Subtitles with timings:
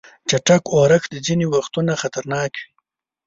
[0.29, 2.67] چټک اورښت ځینې وختونه خطرناک وي.